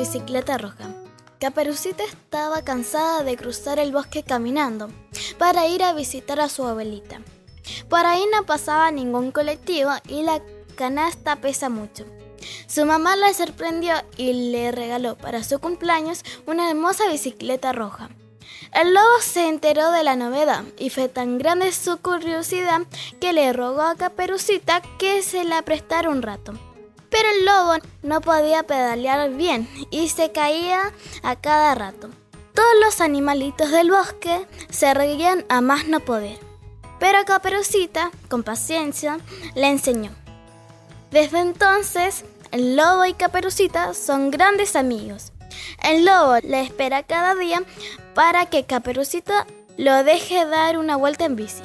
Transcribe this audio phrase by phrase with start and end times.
[0.00, 0.88] bicicleta roja.
[1.38, 4.88] Caperucita estaba cansada de cruzar el bosque caminando
[5.38, 7.20] para ir a visitar a su abuelita.
[7.90, 10.40] Por ahí no pasaba ningún colectivo y la
[10.74, 12.06] canasta pesa mucho.
[12.66, 18.08] Su mamá la sorprendió y le regaló para su cumpleaños una hermosa bicicleta roja.
[18.72, 22.82] El lobo se enteró de la novedad y fue tan grande su curiosidad
[23.20, 26.54] que le rogó a Caperucita que se la prestara un rato.
[27.20, 30.90] Pero el lobo no podía pedalear bien y se caía
[31.22, 32.08] a cada rato.
[32.54, 36.38] Todos los animalitos del bosque se reían a más no poder.
[36.98, 39.18] Pero Caperucita, con paciencia,
[39.54, 40.12] le enseñó.
[41.10, 45.32] Desde entonces, el lobo y Caperucita son grandes amigos.
[45.82, 47.62] El lobo le espera cada día
[48.14, 51.60] para que Caperucita lo deje dar una vuelta en bici.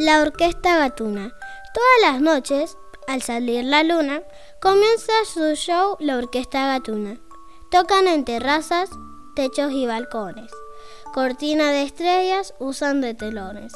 [0.00, 1.36] La Orquesta Gatuna.
[1.74, 4.22] Todas las noches, al salir la luna,
[4.58, 7.18] comienza su show La Orquesta Gatuna.
[7.70, 8.88] Tocan en terrazas,
[9.36, 10.50] techos y balcones.
[11.12, 13.74] Cortina de estrellas usan de telones.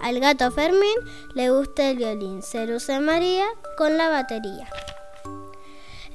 [0.00, 0.96] Al gato Fermín
[1.36, 2.66] le gusta el violín, se
[2.98, 3.46] María
[3.78, 4.68] con la batería.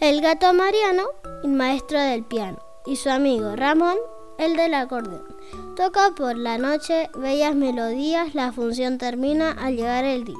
[0.02, 1.06] El gato Mariano,
[1.46, 3.96] el maestro del piano, y su amigo Ramón,
[4.40, 5.27] el del acordeón.
[5.76, 10.36] Toca por la noche bellas melodías, la función termina al llegar el día.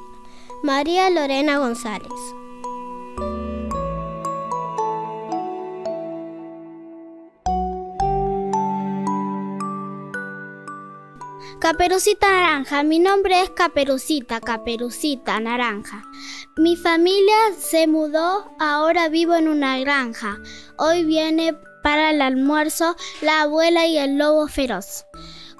[0.62, 2.12] María Lorena González.
[11.60, 16.04] Caperucita Naranja, mi nombre es Caperucita, Caperucita Naranja.
[16.56, 20.38] Mi familia se mudó, ahora vivo en una granja.
[20.76, 21.56] Hoy viene
[21.88, 25.06] para el almuerzo la abuela y el lobo feroz.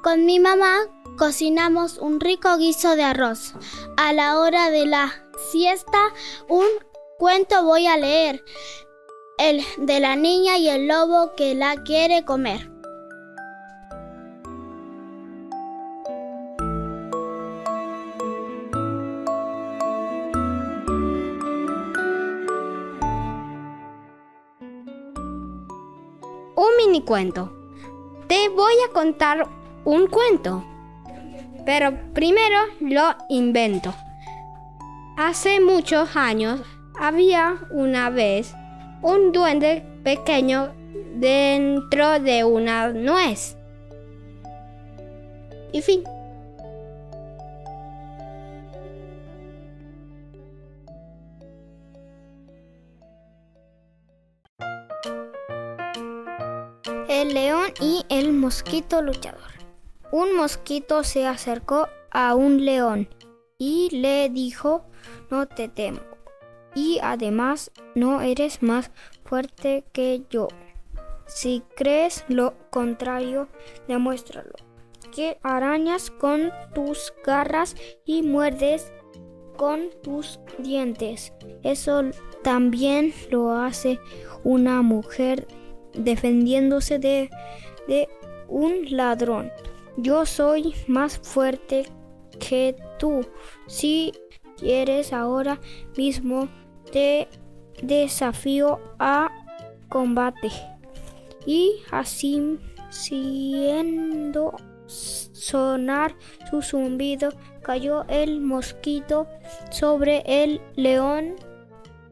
[0.02, 0.80] Con mi mamá
[1.16, 3.54] cocinamos un rico guiso de arroz.
[3.97, 5.10] A la hora de la
[5.50, 5.98] siesta,
[6.47, 6.66] un
[7.19, 8.44] cuento voy a leer,
[9.38, 12.78] el de la niña y el lobo que la quiere comer.
[26.98, 27.53] Mini cuento.
[28.26, 29.47] Te voy a contar
[29.84, 30.64] un cuento,
[31.64, 33.94] pero primero lo invento.
[35.16, 36.60] Hace muchos años
[36.98, 38.54] había una vez
[39.03, 40.72] un duende pequeño
[41.14, 43.56] dentro de una nuez.
[45.72, 46.03] Y fin.
[57.18, 59.50] El león y el mosquito luchador.
[60.12, 63.08] Un mosquito se acercó a un león
[63.58, 64.84] y le dijo,
[65.28, 65.98] no te temo.
[66.76, 68.92] Y además no eres más
[69.24, 70.46] fuerte que yo.
[71.26, 73.48] Si crees lo contrario,
[73.88, 74.54] demuéstralo.
[75.10, 77.74] Que arañas con tus garras
[78.04, 78.92] y muerdes
[79.56, 81.32] con tus dientes.
[81.64, 82.00] Eso
[82.44, 83.98] también lo hace
[84.44, 85.48] una mujer
[85.98, 87.31] defendiéndose de,
[87.86, 88.09] de
[88.48, 89.53] un ladrón.
[89.97, 91.86] Yo soy más fuerte
[92.38, 93.26] que tú.
[93.66, 94.12] Si
[94.56, 95.60] quieres ahora
[95.97, 96.48] mismo
[96.92, 97.28] te
[97.82, 99.31] desafío a
[99.88, 100.50] combate.
[101.47, 102.59] Y así
[102.91, 104.54] siendo
[104.86, 106.15] sonar
[106.50, 107.30] su zumbido,
[107.62, 109.26] cayó el mosquito
[109.70, 111.36] sobre el león,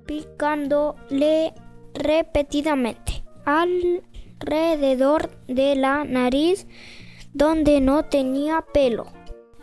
[0.06, 1.54] picándole
[1.94, 3.15] repetidamente
[3.46, 6.66] alrededor de la nariz
[7.32, 9.06] donde no tenía pelo.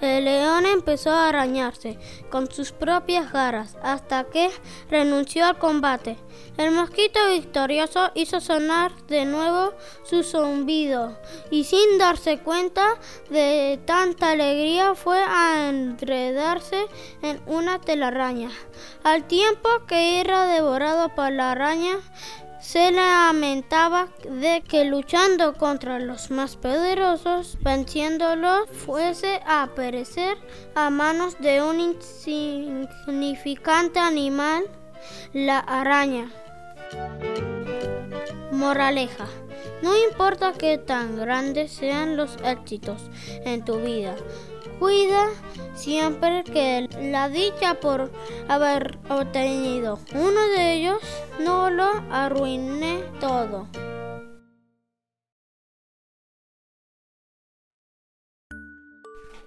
[0.04, 1.98] El león empezó a arañarse
[2.30, 4.50] con sus propias garras hasta que
[4.90, 6.18] renunció al combate.
[6.58, 9.72] El mosquito victorioso hizo sonar de nuevo
[10.04, 11.18] su zumbido
[11.52, 13.00] y sin darse cuenta
[13.30, 16.86] de tanta alegría fue a enredarse
[17.22, 18.50] en una telaraña.
[19.06, 21.96] Al tiempo que era devorado por la araña,
[22.64, 30.38] se lamentaba de que luchando contra los más poderosos, venciéndolos, fuese a perecer
[30.74, 34.64] a manos de un insignificante animal,
[35.34, 36.32] la araña.
[38.54, 39.28] Moraleja.
[39.82, 43.02] No importa qué tan grandes sean los éxitos
[43.44, 44.16] en tu vida,
[44.84, 45.30] cuida
[45.76, 48.12] siempre que la dicha por
[48.50, 51.00] haber obtenido uno de ellos
[51.40, 53.66] no lo arruine todo.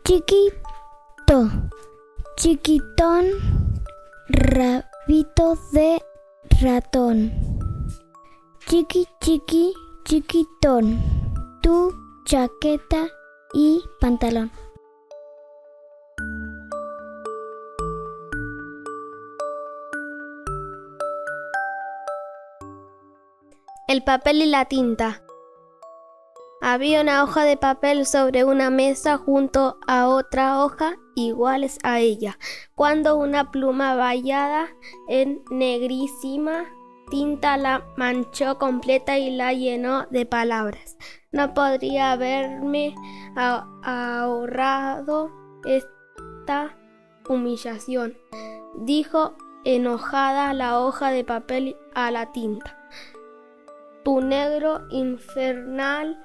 [0.04, 0.50] Chiqui
[1.26, 1.50] chiquito,
[2.38, 3.24] chiquitón,
[4.28, 6.02] rabito de
[6.62, 7.30] ratón.
[8.66, 9.74] Chiqui, chiqui,
[10.06, 10.98] chiquitón,
[11.62, 11.92] tu
[12.24, 13.08] chaqueta
[13.52, 14.50] y pantalón.
[23.88, 25.22] El papel y la tinta.
[26.60, 32.36] Había una hoja de papel sobre una mesa junto a otra hoja iguales a ella,
[32.74, 34.66] cuando una pluma vallada
[35.06, 36.64] en negrísima
[37.10, 40.96] tinta la manchó completa y la llenó de palabras.
[41.30, 42.92] No podría haberme
[43.84, 45.30] ahorrado
[45.64, 46.76] esta
[47.28, 48.18] humillación,
[48.74, 52.76] dijo enojada la hoja de papel a la tinta.
[54.06, 56.16] Tu negro infernal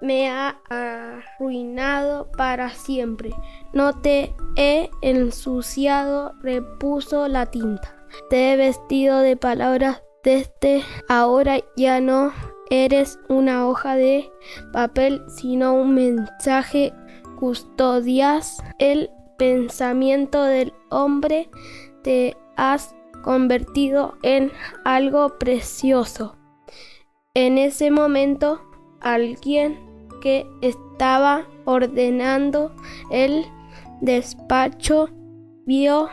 [0.00, 3.28] me ha arruinado para siempre.
[3.74, 7.94] No te he ensuciado, repuso la tinta.
[8.30, 12.32] Te he vestido de palabras desde ahora ya no
[12.70, 14.32] eres una hoja de
[14.72, 16.94] papel, sino un mensaje.
[17.38, 21.50] Custodias el pensamiento del hombre,
[22.02, 24.50] te has convertido en
[24.86, 26.38] algo precioso.
[27.36, 28.62] En ese momento,
[28.98, 29.78] alguien
[30.22, 32.74] que estaba ordenando
[33.10, 33.44] el
[34.00, 35.10] despacho
[35.66, 36.08] vio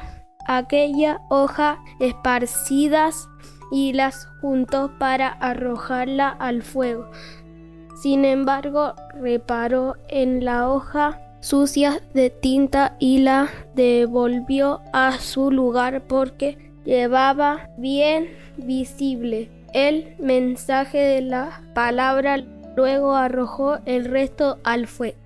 [0.46, 3.30] aquella hoja esparcidas
[3.72, 7.10] y las juntó para arrojarla al fuego.
[8.02, 16.06] Sin embargo, reparó en la hoja sucia de tinta y la devolvió a su lugar
[16.06, 18.28] porque llevaba bien
[18.58, 22.38] visible el mensaje de la palabra.
[22.76, 25.18] Luego arrojó el resto al fuego.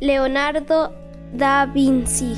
[0.00, 0.92] Leonardo
[1.32, 2.34] da Vinci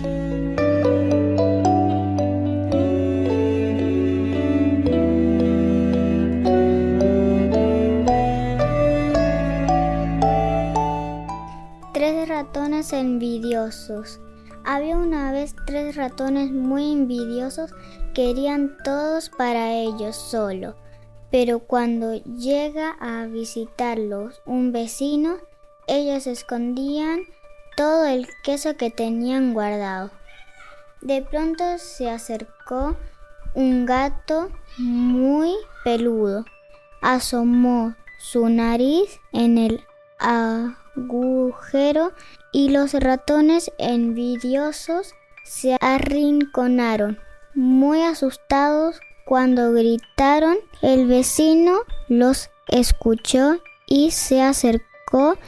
[12.35, 14.21] ratones envidiosos.
[14.65, 17.71] Había una vez tres ratones muy envidiosos,
[18.15, 20.77] querían todos para ellos solo,
[21.31, 25.37] pero cuando llega a visitarlos un vecino,
[25.87, 27.21] ellos escondían
[27.77, 30.11] todo el queso que tenían guardado.
[31.03, 32.97] De pronto se acercó
[33.55, 35.53] un gato muy
[35.85, 36.45] peludo,
[37.03, 39.85] asomó su nariz en el
[40.19, 42.13] agujero
[42.53, 45.15] y los ratones envidiosos
[45.45, 47.19] se arrinconaron.
[47.55, 51.79] Muy asustados cuando gritaron, el vecino
[52.09, 55.39] los escuchó y se acercó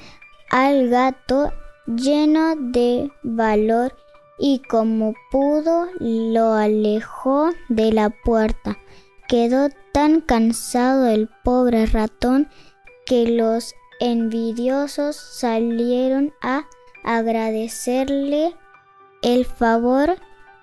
[0.51, 1.53] al gato
[1.87, 3.93] lleno de valor
[4.39, 8.79] y como pudo lo alejó de la puerta.
[9.27, 12.49] Quedó tan cansado el pobre ratón
[13.05, 16.67] que los envidiosos salieron a
[17.03, 18.55] agradecerle
[19.23, 20.17] el favor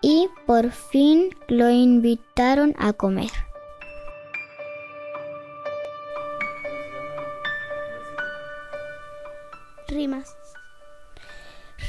[0.03, 3.31] y por fin lo invitaron a comer.
[9.87, 10.35] Rimas.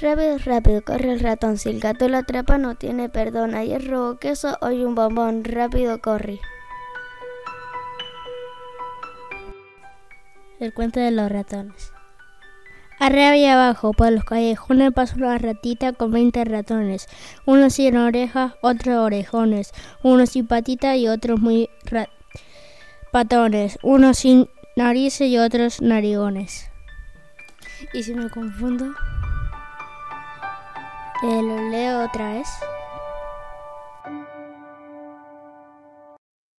[0.00, 1.58] Rápido, rápido, corre el ratón.
[1.58, 3.54] Si el gato lo atrapa, no tiene perdón.
[3.56, 5.42] Ayer robó queso, hoy un bombón.
[5.42, 6.40] Rápido, corre.
[10.60, 11.93] El cuento de los ratones.
[12.98, 17.08] Arriba y abajo, por los callejones, pasó una ratita con 20 ratones.
[17.44, 19.72] Unos sin orejas, otros orejones.
[20.02, 21.68] Unos sin patitas y otros muy
[23.10, 23.78] patones.
[23.82, 26.70] Unos sin narices y otros narigones.
[27.92, 28.86] ¿Y si me confundo?
[31.22, 32.48] Lo leo otra vez.